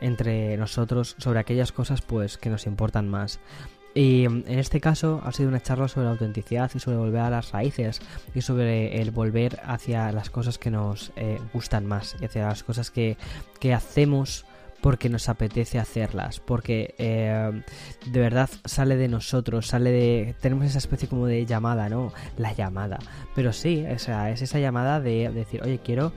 [0.01, 3.39] entre nosotros sobre aquellas cosas pues que nos importan más.
[3.95, 7.23] Y mm, en este caso ha sido una charla sobre la autenticidad y sobre volver
[7.23, 8.01] a las raíces
[8.35, 12.65] y sobre el volver hacia las cosas que nos eh, gustan más y hacia las
[12.65, 13.17] cosas que,
[13.75, 14.45] hacemos
[14.83, 17.63] porque nos apetece hacerlas, porque eh,
[18.05, 20.35] de verdad sale de nosotros, sale de...
[20.43, 22.13] Tenemos esa especie como de llamada, ¿no?
[22.37, 22.99] La llamada.
[23.35, 26.13] Pero sí, o sea, es esa llamada de decir, oye, quiero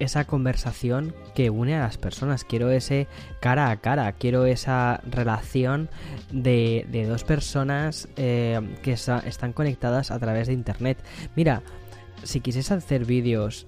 [0.00, 3.06] esa conversación que une a las personas, quiero ese
[3.40, 5.90] cara a cara, quiero esa relación
[6.32, 10.98] de, dos personas eh, que están conectadas a través de internet.
[11.36, 11.62] Mira,
[12.24, 13.66] si quisiese hacer vídeos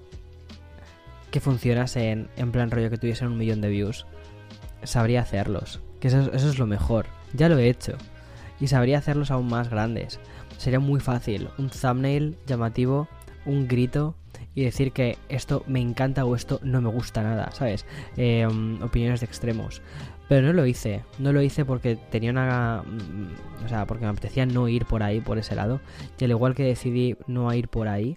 [1.31, 4.05] que funcionasen en plan rollo que tuviesen un millón de views,
[4.83, 7.93] sabría hacerlos, que eso, eso es lo mejor, ya lo he hecho,
[8.59, 10.19] y sabría hacerlos aún más grandes.
[10.57, 13.07] Sería muy fácil, un thumbnail llamativo,
[13.45, 14.15] un grito
[14.55, 17.85] y decir que esto me encanta o esto no me gusta nada, ¿sabes?
[18.17, 19.81] Em, opiniones de extremos.
[20.29, 22.83] Pero no lo hice, no lo hice porque tenía una...
[22.83, 25.81] Mm, o sea, porque me apetecía no ir por ahí, por ese lado.
[26.17, 28.15] Y al igual que decidí no ir por ahí,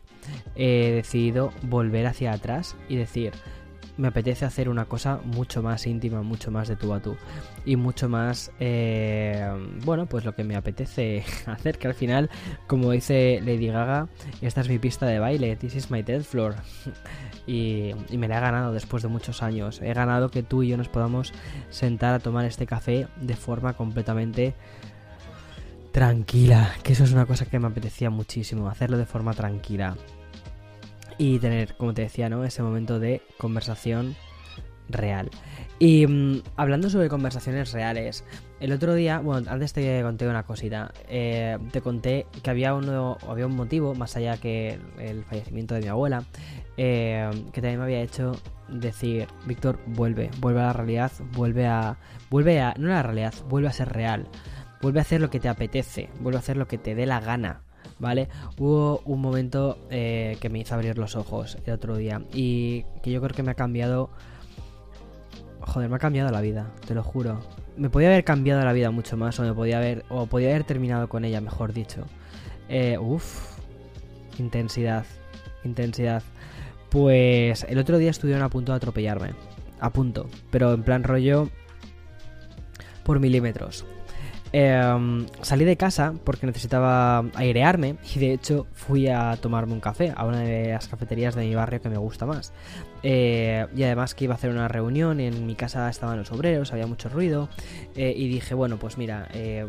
[0.54, 3.32] he decidido volver hacia atrás y decir,
[3.96, 7.16] me apetece hacer una cosa mucho más íntima, mucho más de tú a tú.
[7.64, 9.48] Y mucho más, eh,
[9.84, 12.30] bueno, pues lo que me apetece hacer, que al final,
[12.66, 14.08] como dice Lady Gaga,
[14.40, 16.54] esta es mi pista de baile, this is my dance floor
[17.46, 20.68] y, y me la he ganado después de muchos años, he ganado que tú y
[20.68, 21.32] yo nos podamos
[21.70, 24.54] sentar a tomar este café de forma completamente
[25.92, 29.96] tranquila, que eso es una cosa que me apetecía muchísimo, hacerlo de forma tranquila
[31.18, 32.44] y tener, como te decía, ¿no?
[32.44, 34.16] Ese momento de conversación
[34.88, 35.30] real.
[35.78, 38.24] Y mm, hablando sobre conversaciones reales,
[38.60, 40.92] el otro día, bueno, antes te conté una cosita.
[41.08, 45.82] Eh, te conté que había, uno, había un motivo, más allá que el fallecimiento de
[45.82, 46.24] mi abuela,
[46.76, 48.32] eh, que también me había hecho
[48.68, 51.98] decir, Víctor, vuelve, vuelve a la realidad, vuelve a...
[52.30, 52.74] Vuelve a...
[52.78, 54.28] No a la realidad, vuelve a ser real.
[54.82, 57.20] Vuelve a hacer lo que te apetece, vuelve a hacer lo que te dé la
[57.20, 57.62] gana.
[57.98, 58.28] ¿Vale?
[58.58, 63.10] Hubo un momento eh, que me hizo abrir los ojos el otro día y que
[63.10, 64.10] yo creo que me ha cambiado...
[65.60, 67.40] Joder, me ha cambiado la vida, te lo juro.
[67.76, 70.04] Me podía haber cambiado la vida mucho más o me podía haber...
[70.08, 72.04] o podía haber terminado con ella, mejor dicho.
[72.68, 73.58] Eh, uf,
[74.38, 75.04] intensidad,
[75.64, 76.22] intensidad.
[76.90, 79.30] Pues el otro día estuvieron a punto de atropellarme.
[79.80, 80.28] A punto.
[80.50, 81.48] Pero en plan rollo
[83.04, 83.84] por milímetros.
[84.52, 90.12] Em, salí de casa porque necesitaba airearme y de hecho fui a tomarme un café
[90.16, 92.52] a una de las cafeterías de mi barrio que me gusta más.
[93.02, 96.72] Eh, y además que iba a hacer una reunión, en mi casa estaban los obreros,
[96.72, 97.48] había mucho ruido
[97.94, 99.66] eh, y dije, bueno, pues mira, eh,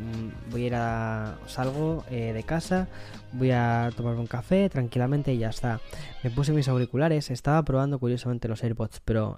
[0.49, 1.35] voy a ir a...
[1.47, 2.87] salgo de casa,
[3.33, 5.79] voy a tomarme un café tranquilamente y ya está.
[6.23, 9.37] Me puse mis auriculares, estaba probando curiosamente los AirPods, pero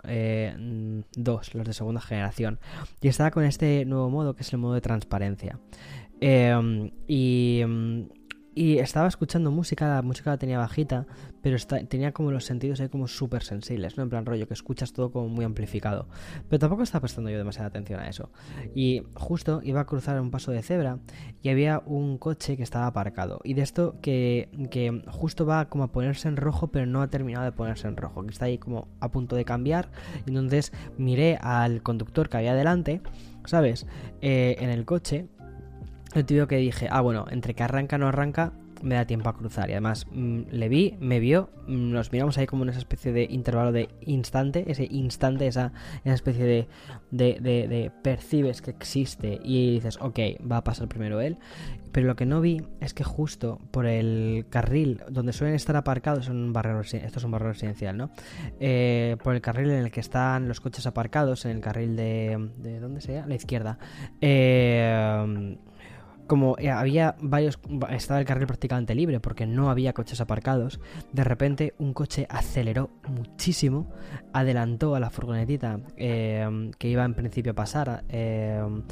[1.16, 2.60] dos, los de segunda generación.
[3.02, 5.60] Y estaba con este nuevo modo que es el modo de transparencia.
[7.08, 7.64] y
[8.56, 11.06] y estaba escuchando música, la música la tenía bajita,
[11.42, 11.58] pero
[11.88, 14.04] tenía como los sentidos ahí como súper sensibles, ¿no?
[14.04, 16.08] En plan rollo, que escuchas todo como muy amplificado.
[16.50, 18.32] Pero tampoco estaba prestando yo demasiada atención a eso.
[18.74, 21.00] Y justo iba a cruzar un paso de cebra
[21.42, 23.40] y había un coche que estaba aparcado.
[23.44, 27.08] Y de esto que, que justo va como a ponerse en rojo, pero no ha
[27.08, 29.90] terminado de ponerse en rojo, que está ahí como a punto de cambiar.
[30.26, 33.02] Entonces miré al conductor que había delante,
[33.46, 33.86] ¿sabes?
[34.22, 35.28] Eh, en el coche
[36.16, 39.30] el tío que dije, ah, bueno, entre que arranca o no arranca, me da tiempo
[39.30, 39.70] a cruzar.
[39.70, 43.12] Y además mm, le vi, me vio, mm, nos miramos ahí como en esa especie
[43.12, 46.68] de intervalo de instante, ese instante, esa, esa especie de,
[47.12, 50.20] de, de, percibes que existe y dices, ok,
[50.50, 51.38] va a pasar primero él.
[51.92, 56.28] Pero lo que no vi es que justo por el carril donde suelen estar aparcados,
[56.28, 58.12] en un barrio, esto es un barrio residencial, ¿no?
[58.60, 62.52] Eh, por el carril en el que están los coches aparcados, en el carril de...
[62.58, 63.26] ¿De dónde sea?
[63.26, 63.80] La izquierda.
[64.22, 65.58] Eh
[66.30, 70.80] como eh, había varios, estaba el carril prácticamente libre porque no había coches aparcados,
[71.12, 73.88] de repente un coche aceleró muchísimo,
[74.32, 78.84] adelantó a la furgonetita em, que iba en principio a pasar, em,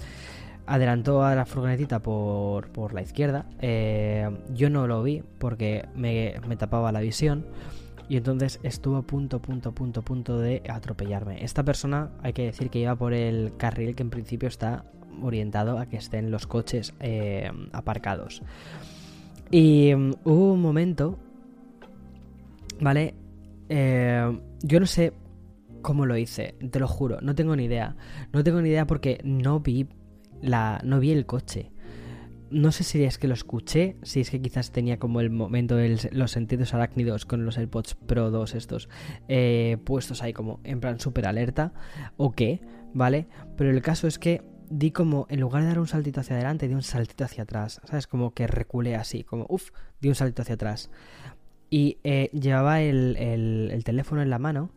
[0.66, 6.34] adelantó a la furgonetita por, por la izquierda, em, yo no lo vi porque me,
[6.48, 7.46] me tapaba la visión.
[8.10, 11.44] Y entonces estuvo a punto, punto, punto, punto de atropellarme.
[11.44, 14.86] Esta persona, hay que decir que iba por el carril que en principio está
[15.22, 18.42] orientado a que estén los coches eh, aparcados.
[19.52, 21.18] Y mm, hubo un momento,
[22.80, 23.14] ¿vale?
[23.70, 25.14] Eh, yo no sé
[25.82, 27.96] cómo lo hice, te lo juro, no tengo ni idea.
[28.34, 29.88] No tengo ni idea porque no vi
[30.42, 31.72] la, no vi el coche.
[32.50, 35.76] No sé si es que lo escuché, si es que quizás tenía como el momento
[35.76, 38.88] de los sentidos arácnidos con los AirPods Pro 2 estos
[39.28, 41.74] eh, puestos ahí como en plan super alerta
[42.16, 42.62] o qué,
[42.94, 43.28] ¿vale?
[43.58, 46.68] Pero el caso es que di como, en lugar de dar un saltito hacia adelante,
[46.68, 47.82] di un saltito hacia atrás.
[47.86, 48.08] ¿Sabes?
[48.08, 50.90] Como que reculé así, como, uff, di un saltito hacia atrás.
[51.70, 54.72] Y eh, llevaba el, el, teléfono en la mano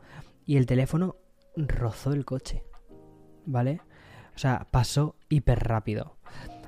[0.45, 1.17] y el teléfono
[1.57, 2.65] rozó el coche.
[3.47, 3.81] ¿Vale?
[4.35, 6.17] O sea, pasó hiper rápido.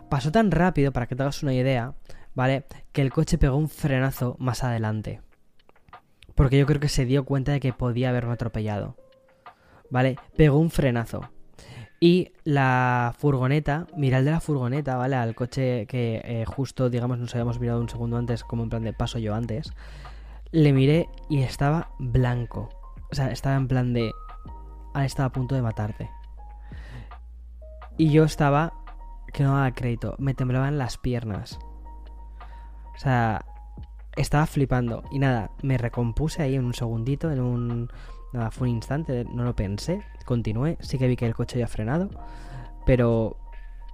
[0.09, 1.95] Pasó tan rápido, para que te hagas una idea,
[2.35, 2.67] ¿vale?
[2.93, 5.23] Que el coche pegó un frenazo más adelante.
[6.35, 8.97] Porque yo creo que se dio cuenta de que podía haberme atropellado.
[9.91, 10.17] ¿Vale?
[10.37, 11.31] Pegó un frenazo.
[12.03, 15.15] Y la furgoneta, mira el de la furgoneta, ¿vale?
[15.15, 18.83] Al coche que eh, justo, digamos, nos habíamos mirado un segundo antes, como en plan
[18.83, 19.73] de paso yo antes.
[20.51, 22.71] Le miré y estaba blanco.
[23.12, 24.11] O sea, estaba en plan de...
[24.95, 26.11] Ah, estaba a punto de matarte.
[27.99, 28.73] Y yo estaba...
[29.33, 30.17] Que no daba crédito.
[30.19, 31.57] Me temblaban las piernas.
[32.97, 33.45] O sea,
[34.17, 35.05] estaba flipando.
[35.12, 37.93] Y nada, me recompuse ahí en un segundito, en un...
[38.33, 41.68] Nada, fue un instante, no lo pensé continué, sí que vi que el coche había
[41.68, 42.11] frenado,
[42.87, 43.37] pero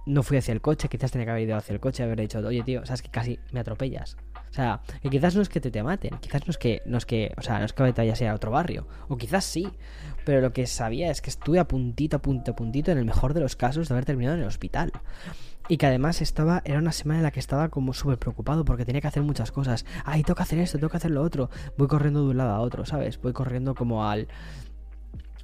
[0.05, 2.39] no fui hacia el coche, quizás tenía que haber ido hacia el coche haber dicho,
[2.39, 4.17] oye tío, sabes que casi me atropellas.
[4.49, 6.97] O sea, que quizás no es que te, te maten, quizás no es que, no
[6.97, 9.69] es que, o sea, no es que vayas a otro barrio, o quizás sí,
[10.25, 13.05] pero lo que sabía es que estuve a puntito, a punto, a puntito, en el
[13.05, 14.91] mejor de los casos, de haber terminado en el hospital.
[15.67, 18.85] Y que además estaba, era una semana en la que estaba como súper preocupado porque
[18.85, 19.85] tenía que hacer muchas cosas.
[20.03, 21.51] Ay, tengo que hacer esto, tengo que hacer lo otro.
[21.77, 23.21] Voy corriendo de un lado a otro, ¿sabes?
[23.21, 24.27] Voy corriendo como al,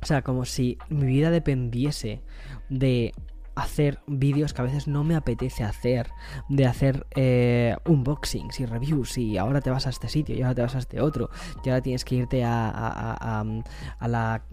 [0.02, 2.22] o sea, como si mi vida dependiese
[2.70, 3.14] de
[3.56, 6.12] hacer vídeos que a veces no me apetece hacer,
[6.50, 10.56] de hacer eh, unboxings y reviews y ahora te vas a este sitio y ahora
[10.56, 11.30] te vas a este otro
[11.64, 14.44] y ahora tienes que irte a, a, la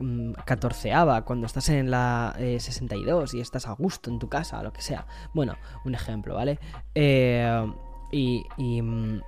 [0.44, 4.62] 14 mm, cuando estás en la 62 eh, y estás a gusto en tu casa
[4.62, 5.06] lo que sea.
[5.34, 6.58] Bueno, un ejemplo, ¿vale?
[6.94, 7.72] Eh,
[8.12, 8.44] y...
[8.56, 9.20] y mm,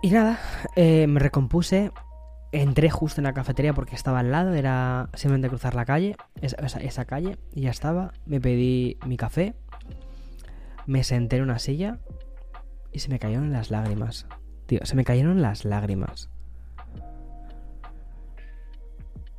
[0.00, 0.38] y nada,
[0.76, 1.90] me recompuse
[2.50, 6.80] Entré justo en la cafetería porque estaba al lado, era simplemente cruzar la calle, esa,
[6.80, 8.12] esa, calle, y ya estaba.
[8.24, 9.54] Me pedí mi café,
[10.86, 11.98] me senté en una silla
[12.90, 14.26] y se me cayeron las lágrimas.
[14.64, 16.30] Tío, se me cayeron las lágrimas.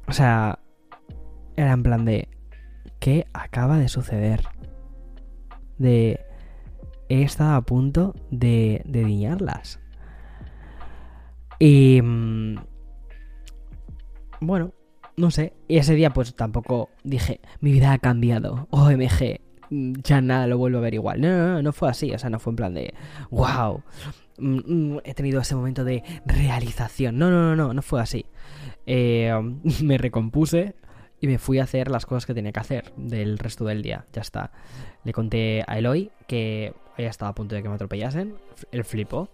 [0.08, 0.60] O sea,
[1.56, 2.30] era en plan de,
[3.00, 4.44] ¿qué acaba de suceder?
[5.80, 6.20] De,
[7.10, 9.80] he estado a punto de, de diñarlas.
[11.58, 12.02] Y...
[14.40, 14.74] Mm, bueno,
[15.18, 15.54] no sé.
[15.68, 18.68] Y ese día pues tampoco dije, mi vida ha cambiado.
[18.72, 21.22] OMG, mm, ya nada lo vuelvo a ver igual.
[21.22, 22.12] No, no, no, no fue así.
[22.14, 22.94] O sea, no fue en plan de,
[23.30, 23.84] wow,
[24.38, 27.18] mm, he tenido ese momento de realización.
[27.18, 28.26] No, no, no, no, no fue así.
[28.86, 29.34] Eh,
[29.84, 30.76] me recompuse
[31.22, 34.06] y me fui a hacer las cosas que tenía que hacer del resto del día.
[34.14, 34.52] Ya está.
[35.04, 38.36] Le conté a Eloy que ella estaba a punto de que me atropellasen.
[38.72, 39.30] El flipo.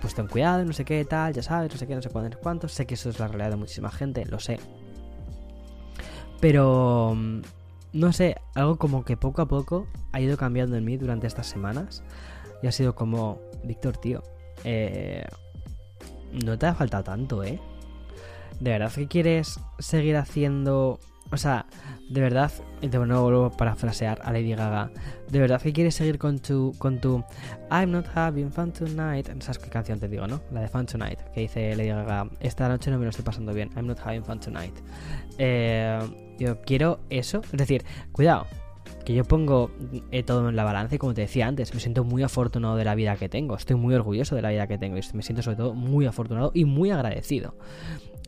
[0.00, 2.72] Pues ten cuidado, no sé qué, tal, ya sabes, no sé qué, no sé cuántos.
[2.72, 4.58] Sé que eso es la realidad de muchísima gente, lo sé.
[6.40, 7.40] Pero, mm,
[7.94, 11.46] no sé, algo como que poco a poco ha ido cambiando en mí durante estas
[11.46, 12.02] semanas.
[12.62, 14.22] Y ha sido como, Víctor, tío,
[14.64, 15.24] eh,
[16.44, 17.60] no te ha faltado tanto, ¿eh?
[18.60, 20.98] ¿De verdad que quieres seguir haciendo...
[21.30, 21.66] O sea,
[22.08, 22.50] de verdad,
[22.80, 24.90] de nuevo vuelvo a parafrasear a Lady Gaga.
[25.30, 27.22] De verdad que quieres seguir con tu, con tu
[27.70, 29.28] I'm not having fun tonight.
[29.40, 30.40] ¿Sabes qué canción te digo, no?
[30.50, 32.30] La de Fun Tonight, que dice Lady Gaga.
[32.40, 33.70] Esta noche no me lo estoy pasando bien.
[33.76, 34.74] I'm not having fun tonight.
[35.36, 35.98] Eh,
[36.38, 37.42] yo quiero eso.
[37.52, 38.46] Es decir, cuidado,
[39.04, 39.70] que yo pongo
[40.10, 42.84] eh, todo en la balanza y como te decía antes, me siento muy afortunado de
[42.84, 43.56] la vida que tengo.
[43.56, 46.50] Estoy muy orgulloso de la vida que tengo y me siento sobre todo muy afortunado
[46.54, 47.54] y muy agradecido.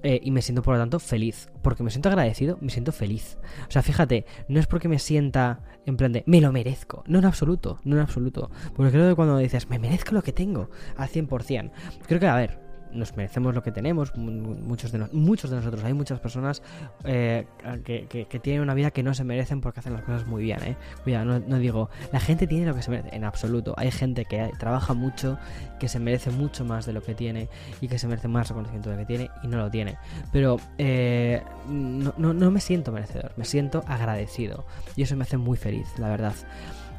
[0.03, 1.51] Eh, y me siento por lo tanto feliz.
[1.63, 3.39] Porque me siento agradecido, me siento feliz.
[3.69, 7.05] O sea, fíjate, no es porque me sienta en plan de me lo merezco.
[7.07, 8.51] No en absoluto, no en absoluto.
[8.75, 11.71] Porque creo que cuando dices me merezco lo que tengo al 100%,
[12.07, 15.85] creo que, a ver, nos merecemos lo que tenemos, muchos de, muchos de nosotros.
[15.85, 16.63] Hay muchas personas
[17.05, 17.47] eh,
[17.85, 20.63] que, tienen una vida que no se merecen porque hacen las cosas muy bien.
[20.63, 20.77] ¿eh?
[21.03, 23.75] Cuidado, no, digo, la gente tiene lo que se merece, en absoluto.
[23.77, 25.39] Hay gente que trabaja mucho,
[25.79, 27.49] que se merece mucho más de lo que tiene
[27.81, 29.97] y que se merece más reconocimiento de lo que tiene y no lo tiene.
[30.33, 34.65] Pero eh, no, no me siento merecedor, me siento agradecido
[34.97, 36.35] y eso me hace muy feliz, la verdad.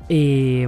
[0.09, 0.65] Y...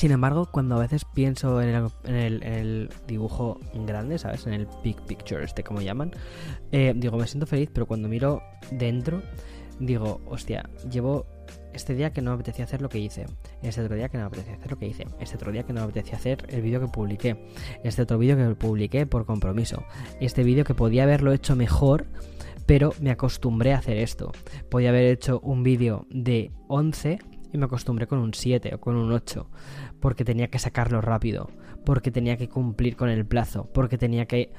[0.00, 4.46] Sin embargo, cuando a veces pienso en el, dibujo grande, ¿sabes?
[4.46, 6.12] En el big picture, este como llaman,
[6.72, 9.22] eh, digo, me siento feliz, pero cuando miro dentro,
[9.78, 11.26] digo, hostia, llevo
[11.74, 13.26] este día que no me apetecía hacer lo que hice,
[13.62, 15.74] este otro día que no me apetecía hacer lo que hice, este otro día que
[15.74, 17.50] no me apetecía hacer el vídeo que publiqué,
[17.84, 19.84] este otro vídeo que publiqué por compromiso,
[20.18, 22.06] este vídeo que podía haberlo hecho mejor,
[22.64, 24.32] pero me acostumbré a hacer esto.
[24.70, 27.18] Podía haber hecho un vídeo de 11
[27.52, 29.46] y me acostumbré con un 7 o con un 8
[30.00, 31.50] porque tenía que sacarlo rápido,
[31.84, 34.52] porque tenía que cumplir con el plazo, porque tenía que...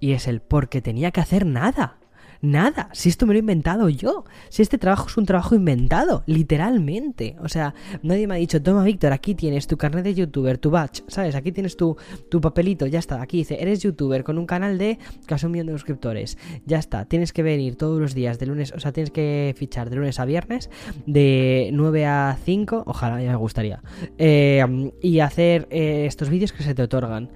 [0.00, 1.98] Y es el porque tenía que hacer nada.
[2.42, 6.24] Nada, si esto me lo he inventado yo, si este trabajo es un trabajo inventado,
[6.26, 7.36] literalmente.
[7.40, 7.72] O sea,
[8.02, 11.36] nadie me ha dicho, toma Víctor, aquí tienes tu carnet de youtuber, tu batch, ¿sabes?
[11.36, 11.96] Aquí tienes tu,
[12.28, 13.22] tu papelito, ya está.
[13.22, 16.36] Aquí dice, eres youtuber con un canal de casi un millón de suscriptores.
[16.66, 19.88] Ya está, tienes que venir todos los días de lunes, o sea, tienes que fichar
[19.88, 20.68] de lunes a viernes,
[21.06, 23.84] de 9 a 5, ojalá, me gustaría,
[24.18, 27.30] eh, y hacer eh, estos vídeos que se te otorgan.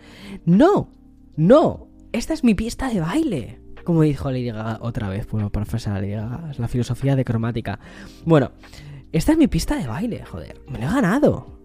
[0.44, 0.90] No,
[1.36, 6.00] no, esta es mi pista de baile como dijo Lady otra vez, bueno, para a
[6.00, 6.12] Lady
[6.50, 7.78] es la filosofía de cromática.
[8.26, 8.50] Bueno,
[9.12, 11.56] esta es mi pista de baile, joder, me lo he ganado.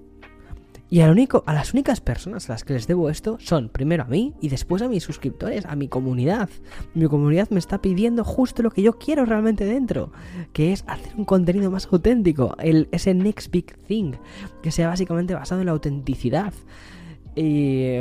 [0.87, 4.03] Y a, único, a las únicas personas a las que les debo esto son primero
[4.03, 6.49] a mí y después a mis suscriptores, a mi comunidad.
[6.93, 10.11] Mi comunidad me está pidiendo justo lo que yo quiero realmente dentro,
[10.53, 14.13] que es hacer un contenido más auténtico, el, ese next big thing,
[14.61, 16.53] que sea básicamente basado en la autenticidad.
[17.35, 17.95] Y,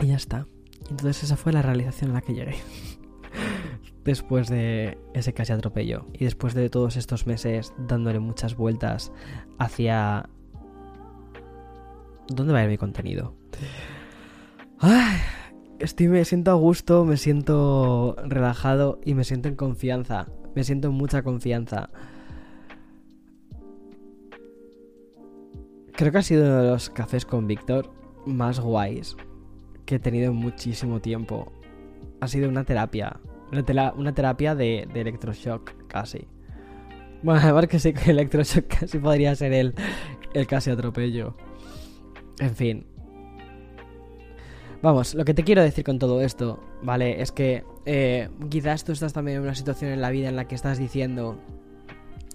[0.00, 0.46] y ya está.
[0.90, 2.56] Entonces esa fue la realización a la que llegué.
[4.04, 9.12] después de ese casi atropello y después de todos estos meses dándole muchas vueltas
[9.58, 10.28] hacia...
[12.28, 13.34] ¿Dónde va a ir mi contenido?
[14.78, 15.18] Ay,
[15.80, 20.28] estoy, me siento a gusto, me siento relajado y me siento en confianza.
[20.54, 21.90] Me siento en mucha confianza.
[25.92, 27.92] Creo que ha sido uno de los cafés con Víctor
[28.24, 29.16] más guays
[29.92, 31.52] que he tenido muchísimo tiempo.
[32.22, 33.20] Ha sido una terapia.
[33.50, 36.26] Una, terapia de, electroshock, casi.
[37.22, 39.74] Bueno, además que sí que electroshock casi podría ser el,
[40.32, 41.36] el casi atropello.
[42.38, 42.86] En fin.
[44.80, 47.20] Vamos, lo que te quiero decir con todo esto, ¿vale?
[47.20, 50.48] Es que eh, quizás tú estás también en una situación en la vida en la
[50.48, 51.38] que estás diciendo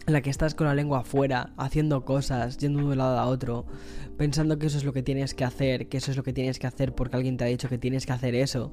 [0.07, 3.27] en la que estás con la lengua afuera, haciendo cosas, yendo de un lado a
[3.27, 3.65] otro,
[4.17, 6.59] pensando que eso es lo que tienes que hacer, que eso es lo que tienes
[6.59, 8.71] que hacer porque alguien te ha dicho que tienes que hacer eso.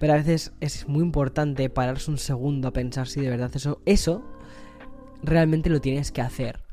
[0.00, 3.80] Pero a veces es muy importante pararse un segundo a pensar si de verdad eso,
[3.86, 4.24] eso
[5.22, 6.64] realmente lo tienes que hacer.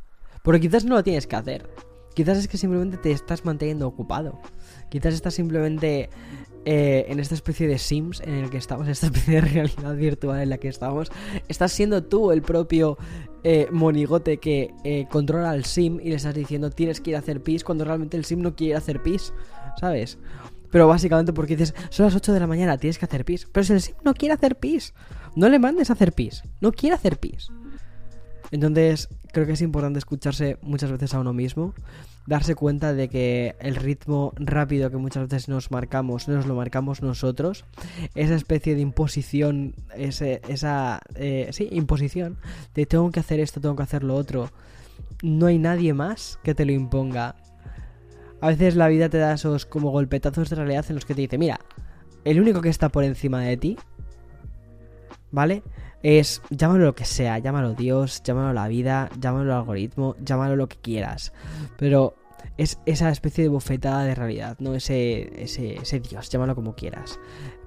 [0.44, 1.70] Porque quizás no lo tienes que hacer.
[2.16, 4.42] Quizás es que simplemente te estás manteniendo ocupado.
[4.90, 6.10] Quizás estás simplemente
[6.66, 9.96] eh, en esta especie de Sims en el que estamos, en esta especie de realidad
[9.96, 11.12] virtual en la que estamos,
[11.48, 12.98] estás siendo tú el propio
[13.44, 17.20] eh, monigote que eh, controla al Sim y le estás diciendo tienes que ir a
[17.20, 19.34] hacer pis cuando realmente el Sim no quiere hacer pis,
[19.80, 20.20] ¿sabes?
[20.70, 23.48] Pero básicamente porque dices, son las 8 de la mañana, tienes que hacer pis.
[23.52, 24.94] Pero si el Sim no quiere hacer pis,
[25.36, 27.50] no le mandes a hacer pis, no quiere hacer pis.
[28.52, 31.74] Entonces, creo que es importante escucharse muchas veces a uno mismo,
[32.28, 37.02] darse cuenta de que el ritmo rápido que muchas veces nos marcamos, nos lo marcamos
[37.02, 37.66] nosotros,
[38.14, 42.38] esa especie de imposición, ese, esa, eh, sí, imposición
[42.76, 44.50] de tengo que hacer esto, tengo que hacer lo otro,
[45.24, 47.36] no hay nadie más que te lo imponga.
[48.42, 51.22] A veces la vida te da esos como golpetazos de realidad en los que te
[51.22, 51.60] dice, mira,
[52.26, 53.78] el único que está por encima de ti,
[55.32, 55.64] ¿vale?
[56.04, 60.78] Es, llámalo lo que sea, llámalo Dios, llámalo la vida, llámalo algoritmo, llámalo lo que
[60.78, 61.34] quieras.
[61.78, 62.16] Pero
[62.58, 67.20] es esa especie de bofetada de realidad, no ese, ese, Dios, llámalo como quieras.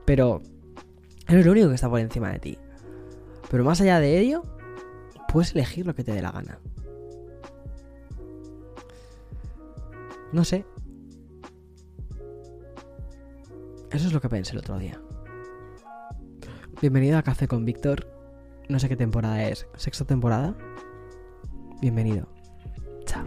[0.05, 0.43] Pero
[1.29, 2.59] es lo único que está por encima de ti.
[3.51, 4.43] Pero más allá de ello,
[5.33, 6.59] puedes elegir lo que te dé la gana.
[10.33, 10.65] No sé.
[13.91, 15.01] Eso es lo que pensé el otro día.
[16.81, 18.14] Bienvenido a Café con Víctor.
[18.69, 19.67] No sé qué temporada es.
[19.77, 20.55] ¿Sexta temporada?
[21.81, 22.29] Bienvenido.
[23.05, 23.25] Chao.